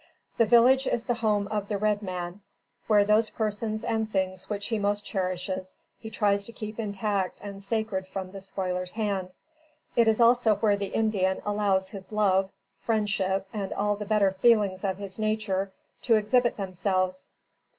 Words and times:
The 0.37 0.47
village 0.47 0.87
is 0.87 1.03
the 1.03 1.13
home 1.13 1.47
of 1.49 1.67
the 1.67 1.77
red 1.77 2.01
man, 2.01 2.41
where 2.87 3.05
those 3.05 3.29
persons 3.29 3.83
and 3.83 4.11
things 4.11 4.49
which 4.49 4.65
he 4.69 4.79
most 4.79 5.05
cherishes, 5.05 5.75
he 5.99 6.09
tries 6.09 6.43
to 6.45 6.51
keep 6.51 6.79
intact 6.79 7.37
and 7.39 7.61
sacred 7.61 8.07
from 8.07 8.31
the 8.31 8.41
spoiler's 8.41 8.93
hand. 8.93 9.29
It 9.95 10.07
is 10.07 10.19
also 10.19 10.55
where 10.55 10.75
the 10.75 10.87
Indian 10.87 11.39
allows 11.45 11.89
his 11.89 12.11
love, 12.11 12.49
friendship 12.79 13.45
and 13.53 13.71
all 13.73 13.95
the 13.95 14.07
better 14.07 14.31
feelings 14.31 14.83
of 14.83 14.97
his 14.97 15.19
nature 15.19 15.71
to 16.01 16.15
exhibit 16.15 16.57
themselves. 16.57 17.27